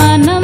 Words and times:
மனம் 0.00 0.39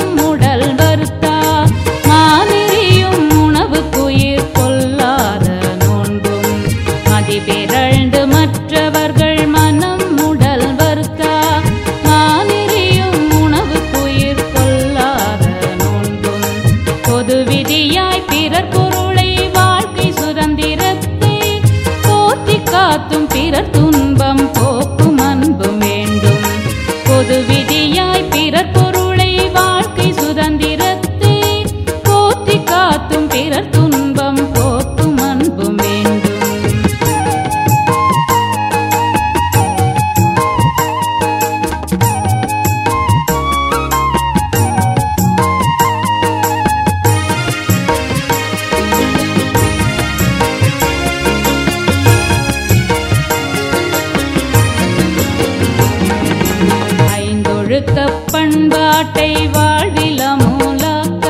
ஒழுக்க 57.78 58.02
பண்பாட்டை 58.32 59.30
வாழ்வில் 59.54 60.20
அமூலாக்க 60.26 61.26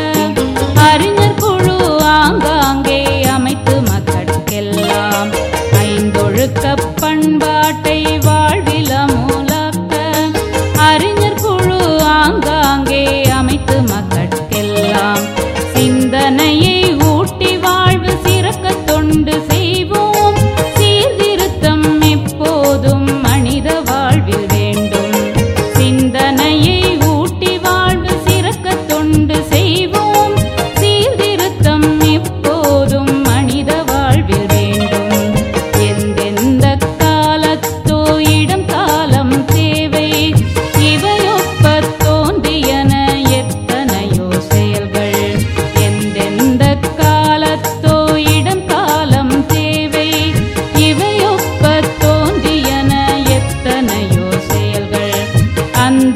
அறிஞர் 0.82 1.34
குழு 1.38 1.78
ஆங்காங்கே 2.10 2.98
அமைத்து 3.28 3.74
மக்களுக்கெல்லாம் 3.88 5.32
ஐந்தொழுக்க 5.80 6.74
பண்பாட்டை 7.00 7.98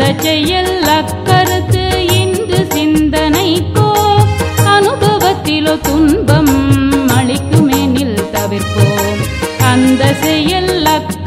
அந்த 0.00 0.22
செயல் 0.22 0.82
அக்கருத்து 0.82 1.82
இன்று 2.12 2.60
சிந்தனைக்கோ 2.74 3.88
அனுபவத்திலோ 4.66 5.74
துன்பம் 5.80 6.52
அளிக்குமெனில் 7.18 8.16
தவிர்ப்போம். 8.32 9.20
அந்த 9.72 10.12
செயல் 10.22 10.84
அக்க 10.86 11.19